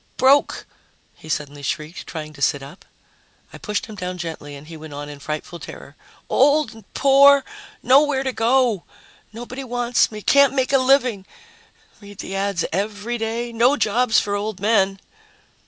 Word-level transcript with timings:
"Broke!" 0.17 0.65
he 1.13 1.29
suddenly 1.29 1.61
shrieked, 1.61 2.07
trying 2.07 2.33
to 2.33 2.41
sit 2.41 2.63
up. 2.63 2.85
I 3.53 3.59
pushed 3.59 3.85
him 3.85 3.93
down 3.93 4.17
gently, 4.17 4.55
and 4.55 4.65
he 4.65 4.75
went 4.75 4.95
on 4.95 5.09
in 5.09 5.19
frightful 5.19 5.59
terror, 5.59 5.95
"Old 6.27 6.73
and 6.73 6.91
poor, 6.95 7.45
nowhere 7.83 8.23
to 8.23 8.33
go, 8.33 8.83
nobody 9.31 9.63
wants 9.63 10.11
me, 10.11 10.23
can't 10.23 10.55
make 10.55 10.73
a 10.73 10.79
living, 10.79 11.27
read 12.01 12.17
the 12.17 12.35
ads 12.35 12.65
every 12.73 13.19
day, 13.19 13.53
no 13.53 13.77
jobs 13.77 14.19
for 14.19 14.33
old 14.33 14.59
men." 14.59 14.99